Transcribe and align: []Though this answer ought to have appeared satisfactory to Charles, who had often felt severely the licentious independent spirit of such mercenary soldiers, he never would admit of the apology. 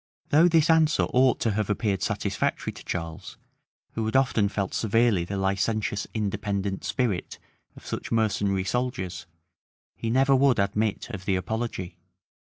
[]Though 0.31 0.47
this 0.47 0.67
answer 0.67 1.03
ought 1.13 1.39
to 1.41 1.51
have 1.51 1.69
appeared 1.69 2.01
satisfactory 2.01 2.73
to 2.73 2.83
Charles, 2.83 3.37
who 3.91 4.03
had 4.07 4.15
often 4.15 4.49
felt 4.49 4.73
severely 4.73 5.25
the 5.25 5.37
licentious 5.37 6.07
independent 6.15 6.83
spirit 6.83 7.37
of 7.75 7.85
such 7.85 8.11
mercenary 8.11 8.63
soldiers, 8.63 9.27
he 9.95 10.09
never 10.09 10.35
would 10.35 10.57
admit 10.57 11.11
of 11.11 11.25
the 11.25 11.35
apology. 11.35 11.97